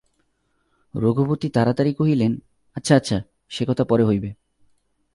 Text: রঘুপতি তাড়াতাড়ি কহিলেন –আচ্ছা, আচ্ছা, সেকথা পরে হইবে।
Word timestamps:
রঘুপতি 0.93 1.47
তাড়াতাড়ি 1.49 1.93
কহিলেন 1.93 2.31
–আচ্ছা, 2.75 2.93
আচ্ছা, 2.95 3.17
সেকথা 3.49 3.83
পরে 3.83 4.03
হইবে। 4.03 4.29